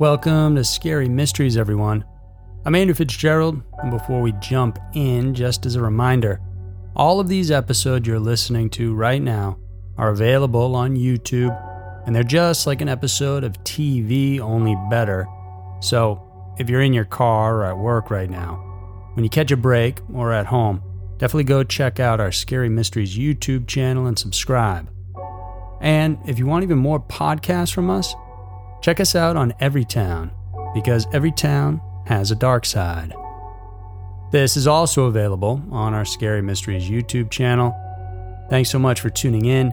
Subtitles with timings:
[0.00, 2.04] Welcome to Scary Mysteries, everyone.
[2.64, 6.40] I'm Andrew Fitzgerald, and before we jump in, just as a reminder,
[6.96, 9.56] all of these episodes you're listening to right now
[9.96, 11.56] are available on YouTube,
[12.06, 15.28] and they're just like an episode of TV, only better.
[15.78, 16.20] So,
[16.58, 18.56] if you're in your car or at work right now,
[19.14, 20.82] when you catch a break or at home,
[21.18, 24.90] definitely go check out our Scary Mysteries YouTube channel and subscribe.
[25.80, 28.12] And if you want even more podcasts from us,
[28.84, 30.30] check us out on Every Town,
[30.74, 33.14] because every town has a dark side.
[34.30, 37.74] This is also available on our Scary Mysteries YouTube channel.
[38.50, 39.72] Thanks so much for tuning in.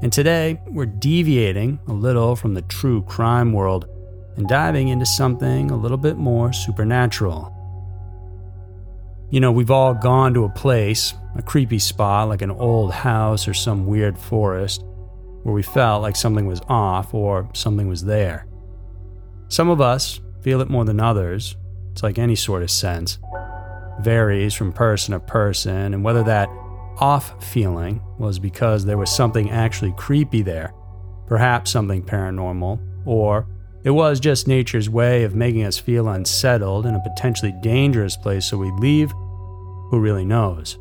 [0.00, 3.90] And today, we're deviating a little from the true crime world
[4.36, 7.52] and diving into something a little bit more supernatural.
[9.28, 13.46] You know, we've all gone to a place, a creepy spot like an old house
[13.46, 14.82] or some weird forest,
[15.46, 18.48] where we felt like something was off or something was there.
[19.46, 21.56] Some of us feel it more than others.
[21.92, 23.20] It's like any sort of sense.
[24.00, 26.48] Varies from person to person, and whether that
[26.98, 30.74] off feeling was because there was something actually creepy there,
[31.28, 33.46] perhaps something paranormal, or
[33.84, 38.46] it was just nature's way of making us feel unsettled in a potentially dangerous place
[38.46, 40.76] so we leave, who really knows?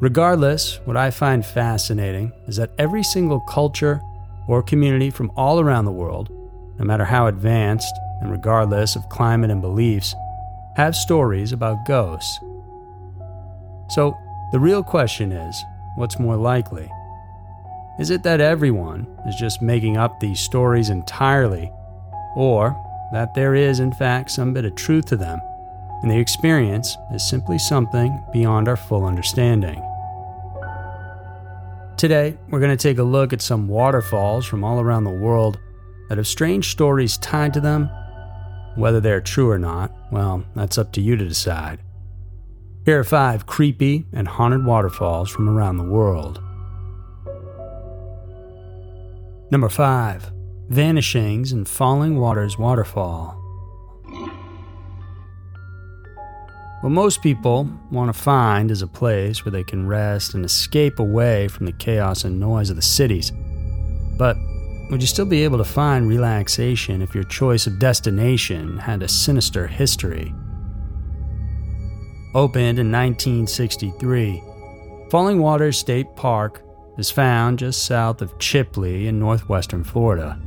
[0.00, 4.00] Regardless, what I find fascinating is that every single culture
[4.48, 6.30] or community from all around the world,
[6.78, 10.14] no matter how advanced and regardless of climate and beliefs,
[10.76, 12.38] have stories about ghosts.
[13.90, 14.16] So,
[14.52, 15.62] the real question is
[15.96, 16.90] what's more likely?
[17.98, 21.70] Is it that everyone is just making up these stories entirely,
[22.36, 22.74] or
[23.12, 25.40] that there is, in fact, some bit of truth to them,
[26.00, 29.84] and the experience is simply something beyond our full understanding?
[32.00, 35.60] Today, we're going to take a look at some waterfalls from all around the world
[36.08, 37.90] that have strange stories tied to them.
[38.74, 41.80] Whether they're true or not, well, that's up to you to decide.
[42.86, 46.42] Here are five creepy and haunted waterfalls from around the world.
[49.50, 50.32] Number 5
[50.70, 53.39] Vanishings and Falling Waters Waterfall.
[56.80, 60.98] What most people want to find is a place where they can rest and escape
[60.98, 63.30] away from the chaos and noise of the cities.
[64.16, 64.38] But
[64.90, 69.08] would you still be able to find relaxation if your choice of destination had a
[69.08, 70.34] sinister history?
[72.34, 74.42] Opened in 1963,
[75.10, 76.62] Falling Waters State Park
[76.96, 80.40] is found just south of Chipley in northwestern Florida.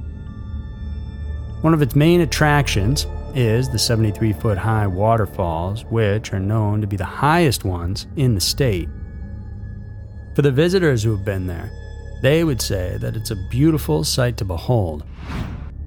[1.62, 6.88] One of its main attractions is the 73 foot high waterfalls, which are known to
[6.88, 8.90] be the highest ones in the state.
[10.36, 11.72] For the visitors who have been there,
[12.22, 15.04] they would say that it's a beautiful sight to behold.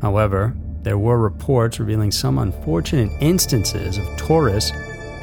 [0.02, 4.72] However, there were reports revealing some unfortunate instances of tourists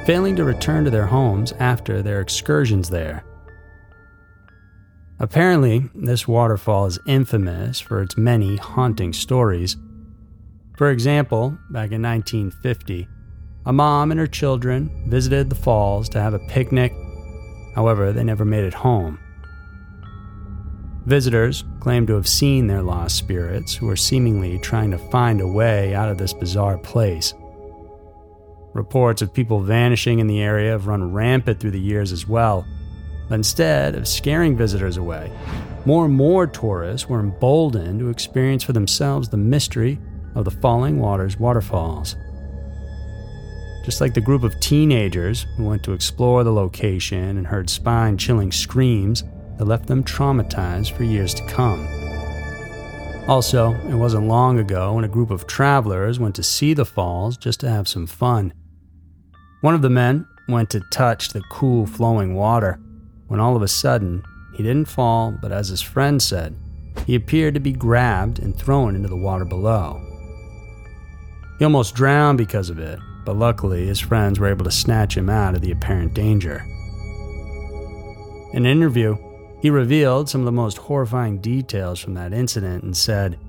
[0.06, 3.24] failing to return to their homes after their excursions there.
[5.20, 9.78] Apparently, this waterfall is infamous for its many haunting stories.
[10.76, 13.08] For example, back in 1950,
[13.66, 16.94] a mom and her children visited the falls to have a picnic.
[17.76, 19.20] However, they never made it home.
[21.06, 25.48] Visitors claim to have seen their lost spirits who are seemingly trying to find a
[25.48, 27.34] way out of this bizarre place.
[28.74, 32.66] Reports of people vanishing in the area have run rampant through the years as well.
[33.30, 35.32] But instead of scaring visitors away,
[35.86, 40.00] more and more tourists were emboldened to experience for themselves the mystery
[40.36, 42.16] of the Falling Waters waterfalls.
[43.84, 48.18] Just like the group of teenagers who went to explore the location and heard spine
[48.18, 49.24] chilling screams
[49.58, 51.88] that left them traumatized for years to come.
[53.28, 57.38] Also, it wasn't long ago when a group of travelers went to see the falls
[57.38, 58.54] just to have some fun.
[59.62, 62.80] One of the men went to touch the cool flowing water
[63.28, 64.24] when all of a sudden
[64.56, 66.56] he didn't fall, but as his friend said,
[67.08, 70.13] he appeared to be grabbed and thrown into the water below.
[71.64, 75.30] He almost drowned because of it, but luckily his friends were able to snatch him
[75.30, 76.62] out of the apparent danger.
[78.52, 79.16] In an interview,
[79.62, 83.40] he revealed some of the most horrifying details from that incident and said,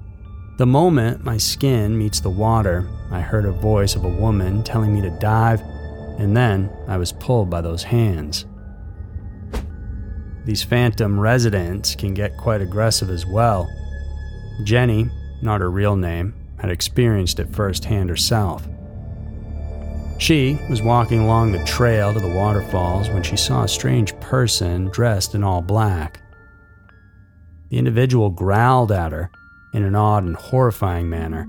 [0.58, 4.94] The moment my skin meets the water, I heard a voice of a woman telling
[4.94, 5.61] me to dive
[6.16, 8.46] and then I was pulled by those hands.
[10.44, 13.69] These phantom residents can get quite aggressive as well.
[14.62, 15.11] Jenny,
[15.43, 18.66] not her real name, had experienced it firsthand herself.
[20.19, 24.87] She was walking along the trail to the waterfalls when she saw a strange person
[24.87, 26.22] dressed in all black.
[27.69, 29.31] The individual growled at her
[29.75, 31.46] in an odd and horrifying manner,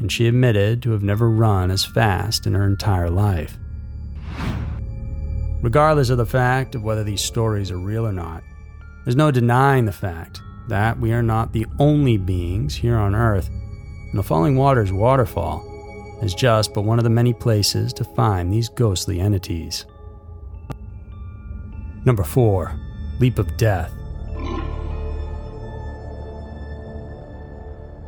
[0.00, 3.58] and she admitted to have never run as fast in her entire life.
[5.60, 8.42] Regardless of the fact of whether these stories are real or not,
[9.04, 13.50] there's no denying the fact that we are not the only beings here on Earth,
[14.10, 15.64] and the Falling Waters waterfall
[16.22, 19.86] is just but one of the many places to find these ghostly entities.
[22.04, 22.78] Number 4
[23.18, 23.92] Leap of Death.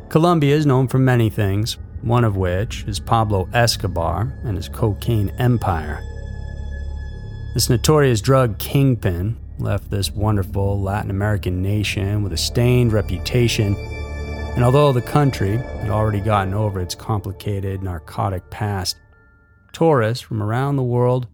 [0.09, 5.29] Colombia is known for many things, one of which is Pablo Escobar and his cocaine
[5.37, 6.01] empire.
[7.53, 13.75] This notorious drug kingpin left this wonderful Latin American nation with a stained reputation,
[14.59, 18.97] and although the country had already gotten over its complicated narcotic past,
[19.71, 21.29] tourists from around the world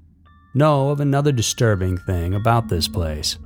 [0.53, 3.39] know of another disturbing thing about this place.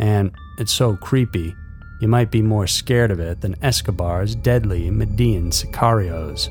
[0.00, 1.54] And it's so creepy
[2.00, 6.48] you might be more scared of it than Escobar's deadly Medellín sicarios.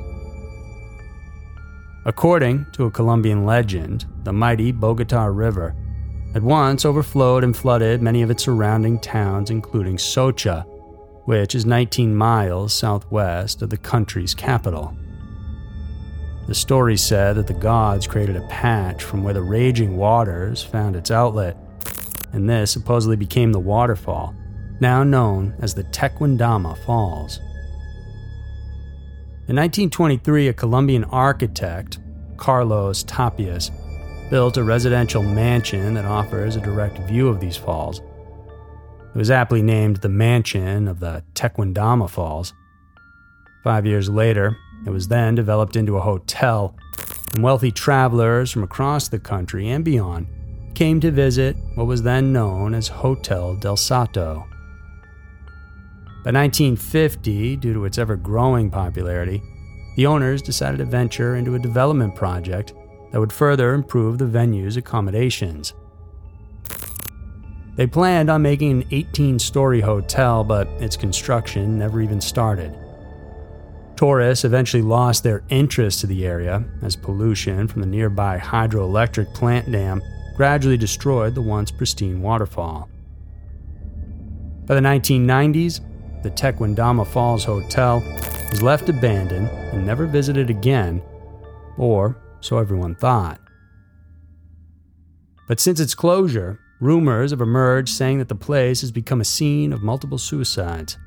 [2.06, 5.76] According to a Colombian legend, the mighty Bogota River
[6.32, 10.66] had once overflowed and flooded many of its surrounding towns, including Soacha,
[11.28, 14.96] which is 19 miles southwest of the country's capital.
[16.48, 20.96] The story said that the gods created a patch from where the raging waters found
[20.96, 21.58] its outlet,
[22.32, 24.34] and this supposedly became the waterfall
[24.80, 27.40] now known as the Tequendama Falls.
[29.50, 32.00] In 1923, a Colombian architect,
[32.38, 33.70] Carlos Tapias,
[34.30, 38.02] built a residential mansion that offers a direct view of these falls.
[39.18, 42.54] It was aptly named the Mansion of the Tequendama Falls.
[43.64, 44.56] Five years later,
[44.86, 46.76] it was then developed into a hotel,
[47.34, 50.28] and wealthy travelers from across the country and beyond
[50.76, 54.46] came to visit what was then known as Hotel del Salto.
[56.24, 59.42] By 1950, due to its ever growing popularity,
[59.96, 62.76] the owners decided to venture into a development project
[63.12, 65.74] that would further improve the venue's accommodations.
[67.78, 72.76] They planned on making an 18 story hotel, but its construction never even started.
[73.96, 79.72] Tourists eventually lost their interest to the area as pollution from the nearby hydroelectric plant
[79.72, 80.02] dam
[80.36, 82.90] gradually destroyed the once pristine waterfall.
[84.66, 85.82] By the 1990s,
[86.24, 88.02] the Tequendama Falls Hotel
[88.50, 91.02] was left abandoned and never visited again,
[91.78, 93.40] or so everyone thought.
[95.48, 99.74] But since its closure, rumors have emerged saying that the place has become a scene
[99.74, 100.98] of multiple suicides.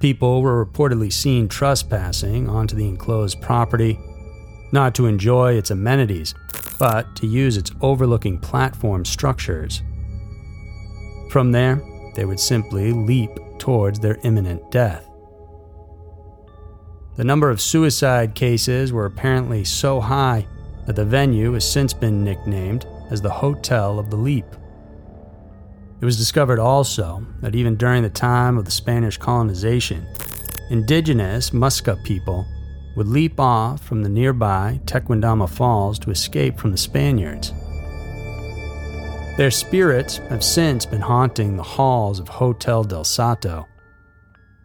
[0.00, 3.98] People were reportedly seen trespassing onto the enclosed property,
[4.72, 6.34] not to enjoy its amenities,
[6.78, 9.82] but to use its overlooking platform structures.
[11.30, 11.82] From there,
[12.14, 15.06] they would simply leap towards their imminent death.
[17.16, 20.46] The number of suicide cases were apparently so high
[20.86, 24.46] that the venue has since been nicknamed as the Hotel of the Leap.
[26.00, 30.06] It was discovered also that even during the time of the Spanish colonization,
[30.70, 32.46] indigenous Muisca people
[32.96, 37.52] would leap off from the nearby Tequendama Falls to escape from the Spaniards.
[39.36, 43.66] Their spirits have since been haunting the halls of Hotel del Salto.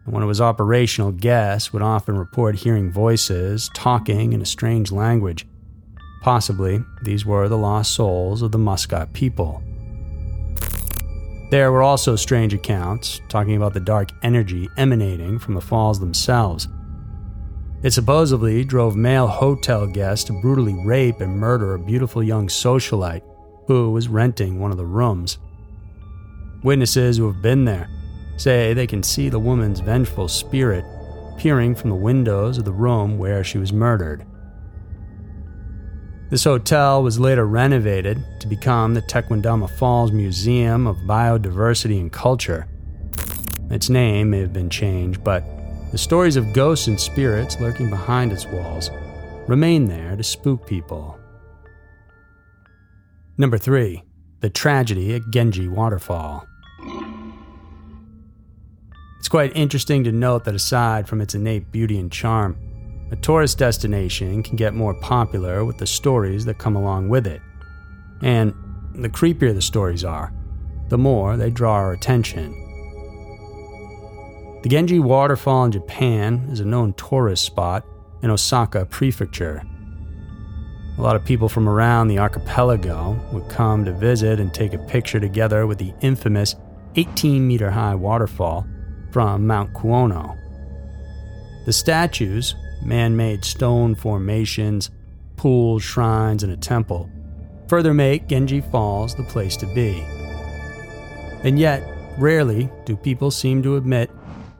[0.04, 4.90] And when it was operational, guests would often report hearing voices talking in a strange
[4.90, 5.46] language.
[6.22, 9.62] Possibly, these were the lost souls of the Muisca people.
[11.48, 16.66] There were also strange accounts talking about the dark energy emanating from the falls themselves.
[17.84, 23.22] It supposedly drove male hotel guests to brutally rape and murder a beautiful young socialite
[23.68, 25.38] who was renting one of the rooms.
[26.64, 27.88] Witnesses who have been there
[28.38, 30.84] say they can see the woman's vengeful spirit
[31.38, 34.26] peering from the windows of the room where she was murdered.
[36.28, 42.66] This hotel was later renovated to become the Tequendama Falls Museum of Biodiversity and Culture.
[43.70, 45.44] Its name may have been changed, but
[45.92, 48.90] the stories of ghosts and spirits lurking behind its walls
[49.46, 51.16] remain there to spook people.
[53.38, 54.02] Number 3.
[54.40, 56.44] The Tragedy at Genji Waterfall.
[59.20, 62.56] It's quite interesting to note that aside from its innate beauty and charm,
[63.10, 67.40] a tourist destination can get more popular with the stories that come along with it.
[68.22, 68.52] And
[68.94, 70.32] the creepier the stories are,
[70.88, 72.62] the more they draw our attention.
[74.62, 77.84] The Genji Waterfall in Japan is a known tourist spot
[78.22, 79.62] in Osaka Prefecture.
[80.98, 84.78] A lot of people from around the archipelago would come to visit and take a
[84.78, 86.56] picture together with the infamous
[86.96, 88.66] 18 meter high waterfall
[89.12, 90.36] from Mount Kuono.
[91.66, 94.90] The statues, man made stone formations,
[95.36, 97.10] pools, shrines, and a temple
[97.68, 100.04] further make Genji Falls the place to be.
[101.42, 101.82] And yet,
[102.18, 104.10] rarely do people seem to admit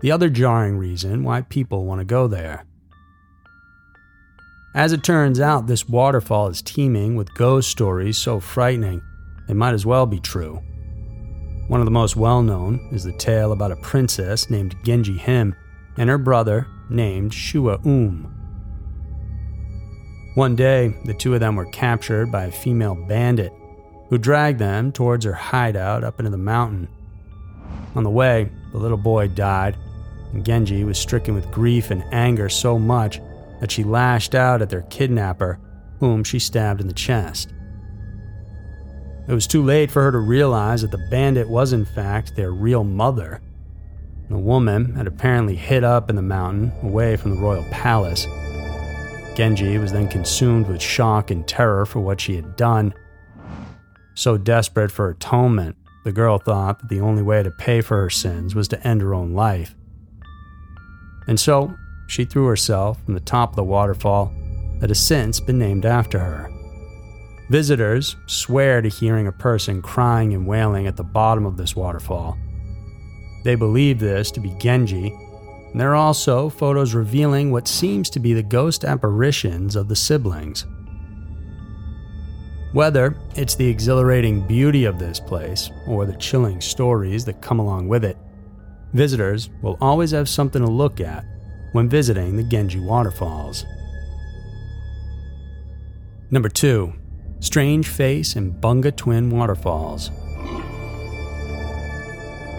[0.01, 2.65] the other jarring reason why people want to go there.
[4.75, 9.03] As it turns out, this waterfall is teeming with ghost stories so frightening
[9.49, 10.61] they might as well be true.
[11.69, 15.55] One of the most well known is the tale about a princess named Genji Him
[15.97, 18.33] and her brother named Shua Um.
[20.35, 23.53] One day, the two of them were captured by a female bandit
[24.09, 26.89] who dragged them towards her hideout up into the mountain.
[27.95, 29.77] On the way, the little boy died,
[30.33, 33.21] and Genji was stricken with grief and anger so much
[33.61, 35.59] that she lashed out at their kidnapper,
[36.01, 37.53] whom she stabbed in the chest.
[39.29, 42.53] It was too late for her to realize that the bandit was, in fact, their
[42.53, 43.41] real mother.
[44.29, 48.27] The woman had apparently hid up in the mountain, away from the royal palace.
[49.37, 52.95] Genji was then consumed with shock and terror for what she had done.
[54.15, 58.11] So desperate for atonement, the girl thought that the only way to pay for her
[58.11, 59.75] sins was to end her own life.
[61.29, 61.75] And so,
[62.07, 64.33] she threw herself from the top of the waterfall
[64.81, 66.51] that has since been named after her.
[67.51, 72.37] Visitors swear to hearing a person crying and wailing at the bottom of this waterfall.
[73.47, 75.15] They believe this to be Genji,
[75.71, 79.95] and there are also photos revealing what seems to be the ghost apparitions of the
[79.95, 80.67] siblings.
[82.73, 87.87] Whether it's the exhilarating beauty of this place or the chilling stories that come along
[87.87, 88.19] with it,
[88.95, 91.25] visitors will always have something to look at
[91.71, 93.65] when visiting the Genji waterfalls.
[96.33, 96.93] Number 2
[97.39, 100.11] Strange Face and Bunga Twin Waterfalls.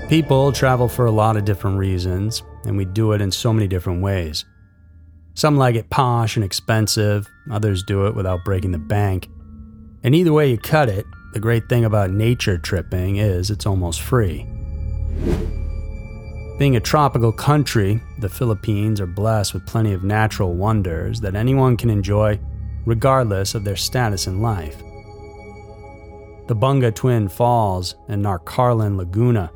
[0.09, 3.67] People travel for a lot of different reasons, and we do it in so many
[3.67, 4.45] different ways.
[5.33, 9.27] Some like it posh and expensive, others do it without breaking the bank.
[10.03, 14.01] And either way you cut it, the great thing about nature tripping is it's almost
[14.01, 14.47] free.
[16.57, 21.75] Being a tropical country, the Philippines are blessed with plenty of natural wonders that anyone
[21.75, 22.39] can enjoy
[22.85, 24.81] regardless of their status in life.
[26.47, 29.51] The Bunga Twin Falls and Nagcarlan Laguna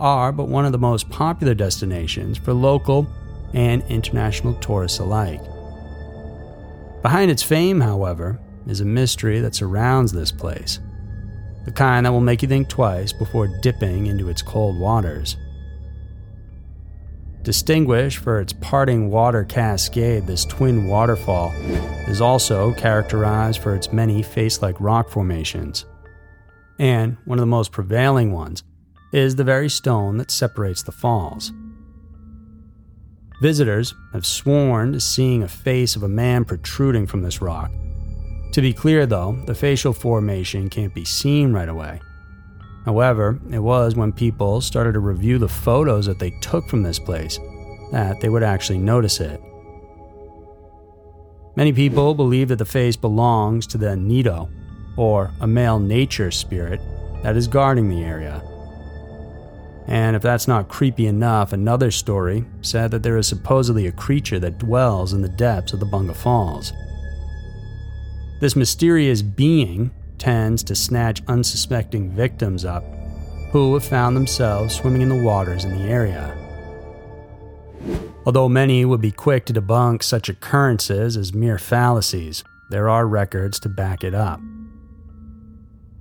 [0.00, 3.06] are but one of the most popular destinations for local
[3.54, 5.40] and international tourists alike.
[7.02, 10.80] Behind its fame, however, is a mystery that surrounds this place,
[11.64, 15.36] the kind that will make you think twice before dipping into its cold waters.
[17.44, 21.52] Distinguished for its parting water cascade, this twin waterfall
[22.08, 25.84] is also characterized for its many face like rock formations.
[26.78, 28.62] And one of the most prevailing ones
[29.12, 31.52] is the very stone that separates the falls.
[33.40, 37.70] Visitors have sworn to seeing a face of a man protruding from this rock.
[38.52, 42.00] To be clear, though, the facial formation can't be seen right away.
[42.86, 46.98] However, it was when people started to review the photos that they took from this
[46.98, 47.38] place
[47.92, 49.40] that they would actually notice it.
[51.56, 54.48] Many people believe that the face belongs to the Nido,
[54.96, 56.80] or a male nature spirit
[57.22, 58.42] that is guarding the area.
[59.86, 64.40] And if that's not creepy enough, another story said that there is supposedly a creature
[64.40, 66.72] that dwells in the depths of the Bunga Falls.
[68.40, 72.84] This mysterious being tends to snatch unsuspecting victims up
[73.52, 76.36] who have found themselves swimming in the waters in the area.
[78.26, 83.60] Although many would be quick to debunk such occurrences as mere fallacies, there are records
[83.60, 84.40] to back it up.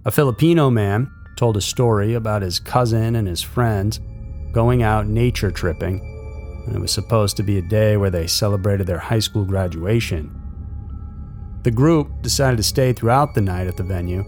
[0.07, 3.99] A Filipino man told a story about his cousin and his friends
[4.51, 5.99] going out nature tripping,
[6.67, 10.29] and it was supposed to be a day where they celebrated their high school graduation.
[11.63, 14.23] The group decided to stay throughout the night at the venue,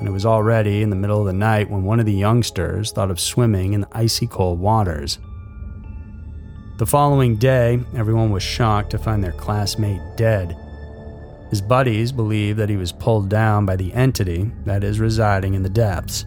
[0.00, 2.90] and it was already in the middle of the night when one of the youngsters
[2.90, 5.20] thought of swimming in the icy cold waters.
[6.78, 10.56] The following day, everyone was shocked to find their classmate dead.
[11.50, 15.62] His buddies believe that he was pulled down by the entity that is residing in
[15.62, 16.26] the depths.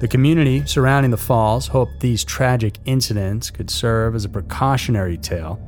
[0.00, 5.60] The community surrounding the falls hoped these tragic incidents could serve as a precautionary tale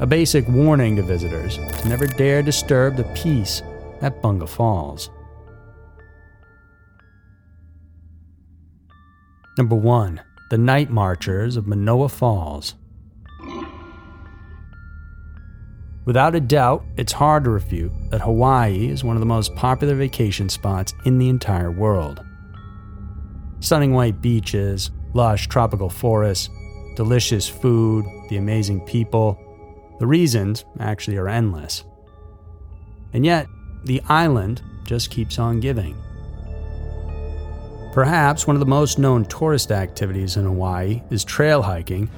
[0.00, 3.62] a basic warning to visitors to never dare disturb the peace
[4.00, 5.10] at Bunga Falls.
[9.58, 10.22] Number 1.
[10.48, 12.74] The Night Marchers of Manoa Falls.
[16.06, 19.94] Without a doubt, it's hard to refute that Hawaii is one of the most popular
[19.94, 22.24] vacation spots in the entire world.
[23.60, 26.48] Stunning white beaches, lush tropical forests,
[26.96, 29.38] delicious food, the amazing people.
[29.98, 31.84] The reasons actually are endless.
[33.12, 33.46] And yet,
[33.84, 35.96] the island just keeps on giving.
[37.92, 42.08] Perhaps one of the most known tourist activities in Hawaii is trail hiking,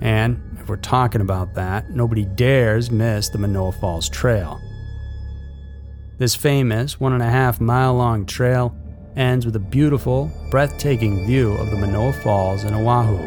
[0.00, 4.58] and if we're talking about that, nobody dares miss the Manoa Falls Trail.
[6.16, 8.74] This famous one and a half mile long trail
[9.14, 13.18] ends with a beautiful, breathtaking view of the Manoa Falls in Oahu.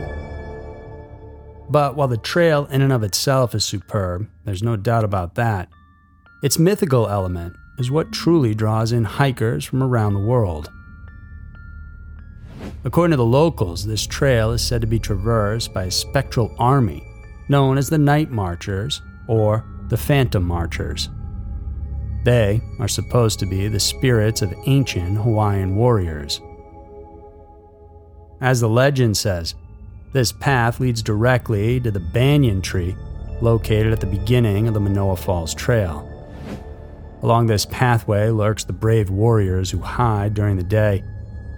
[1.69, 5.69] But while the trail in and of itself is superb, there's no doubt about that,
[6.41, 10.71] its mythical element is what truly draws in hikers from around the world.
[12.83, 17.06] According to the locals, this trail is said to be traversed by a spectral army
[17.49, 21.09] known as the Night Marchers or the Phantom Marchers.
[22.23, 26.41] They are supposed to be the spirits of ancient Hawaiian warriors.
[28.41, 29.55] As the legend says,
[30.13, 32.95] this path leads directly to the banyan tree
[33.41, 36.13] located at the beginning of the Manoa Falls Trail.
[37.23, 41.03] Along this pathway lurks the brave warriors who hide during the day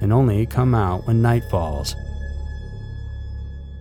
[0.01, 1.95] and only come out when night falls.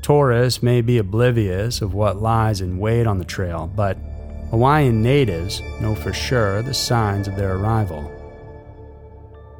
[0.08, 3.98] Tourists may be oblivious of what lies in wait on the trail, but
[4.48, 8.10] Hawaiian natives know for sure the signs of their arrival.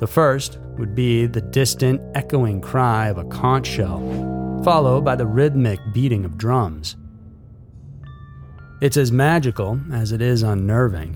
[0.01, 4.01] The first would be the distant, echoing cry of a conch shell,
[4.65, 6.97] followed by the rhythmic beating of drums.
[8.81, 11.15] It's as magical as it is unnerving,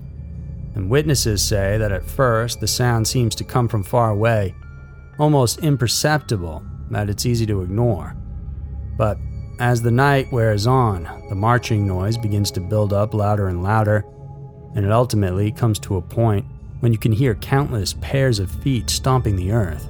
[0.75, 4.53] and witnesses say that at first the sound seems to come from far away,
[5.17, 8.15] almost imperceptible that it's easy to ignore.
[8.97, 9.17] But
[9.59, 14.05] as the night wears on, the marching noise begins to build up louder and louder,
[14.75, 16.45] and it ultimately comes to a point
[16.79, 19.87] when you can hear countless pairs of feet stomping the earth.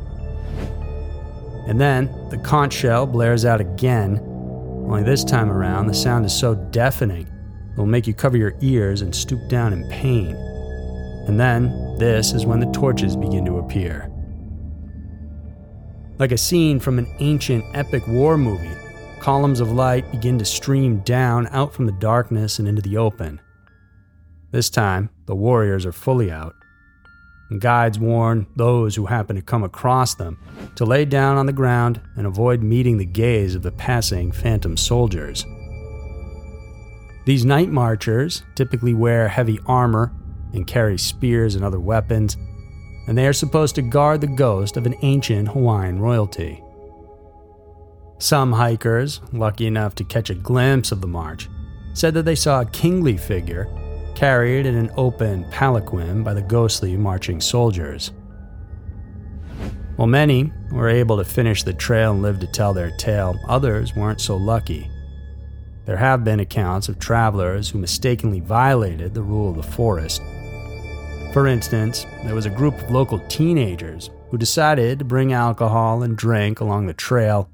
[1.67, 4.19] And then the conch shell blares out again,
[4.88, 7.27] only this time around the sound is so deafening
[7.74, 10.35] it will make you cover your ears and stoop down in pain.
[11.27, 14.11] And then this is when the torches begin to appear.
[16.20, 18.70] Like a scene from an ancient epic war movie,
[19.24, 23.40] columns of light begin to stream down out from the darkness and into the open.
[24.51, 26.53] This time, the warriors are fully out.
[27.50, 30.38] And guides warn those who happen to come across them
[30.75, 34.75] to lay down on the ground and avoid meeting the gaze of the passing phantom
[34.75, 35.46] soldiers.
[37.25, 40.12] These night marchers typically wear heavy armor
[40.51, 42.36] and carry spears and other weapons,
[43.07, 46.62] and they are supposed to guard the ghost of an ancient Hawaiian royalty.
[48.24, 51.50] Some hikers, lucky enough to catch a glimpse of the march,
[51.94, 53.68] said that they saw a kingly figure
[54.16, 58.14] carried in an open palanquin by the ghostly marching soldiers.
[59.98, 63.94] While many were able to finish the trail and live to tell their tale, others
[63.94, 64.90] weren't so lucky.
[65.83, 70.22] There have been accounts of travelers who mistakenly violated the rule of the forest
[71.33, 76.16] for instance, there was a group of local teenagers who decided to bring alcohol and
[76.16, 77.50] drink along the trail.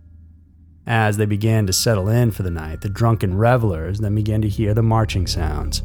[0.88, 4.50] As they began to settle in for the night, the drunken revelers then began to
[4.50, 5.84] hear the marching sounds.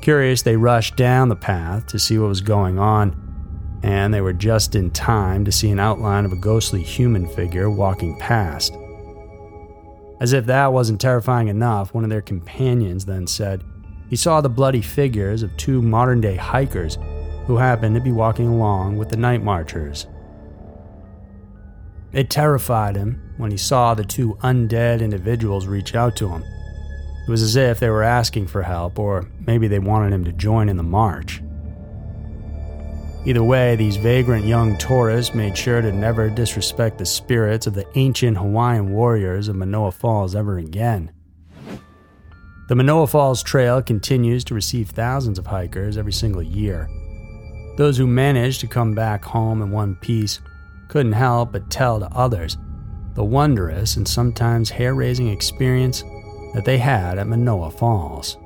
[0.00, 4.32] Curious, they rushed down the path to see what was going on, and they were
[4.32, 8.74] just in time to see an outline of a ghostly human figure walking past.
[10.20, 13.64] As if that wasn't terrifying enough, one of their companions then said,
[14.08, 16.98] he saw the bloody figures of two modern day hikers
[17.46, 20.06] who happened to be walking along with the night marchers.
[22.12, 26.42] It terrified him when he saw the two undead individuals reach out to him.
[26.42, 30.32] It was as if they were asking for help, or maybe they wanted him to
[30.32, 31.40] join in the march.
[33.26, 37.86] Either way, these vagrant young tourists made sure to never disrespect the spirits of the
[37.94, 41.12] ancient Hawaiian warriors of Manoa Falls ever again.
[42.68, 46.88] The Manoa Falls Trail continues to receive thousands of hikers every single year.
[47.76, 50.40] Those who manage to come back home in one piece
[50.90, 52.58] couldn't help but tell to others
[53.14, 56.02] the wondrous and sometimes hair raising experience
[56.52, 58.36] that they had at Manoa Falls.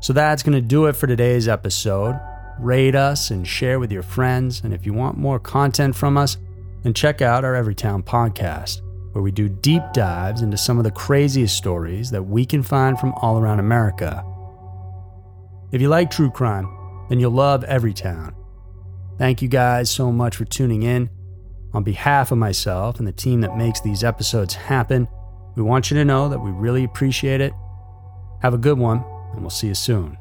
[0.00, 2.20] So that's going to do it for today's episode.
[2.58, 4.60] Rate us and share with your friends.
[4.62, 6.36] And if you want more content from us,
[6.82, 10.90] then check out our Everytown podcast where we do deep dives into some of the
[10.90, 14.22] craziest stories that we can find from all around America.
[15.70, 16.68] If you like true crime,
[17.08, 18.34] then you'll love Everytown.
[19.18, 21.10] Thank you guys so much for tuning in.
[21.74, 25.08] On behalf of myself and the team that makes these episodes happen,
[25.54, 27.52] we want you to know that we really appreciate it.
[28.42, 30.18] Have a good one, and we'll see you soon.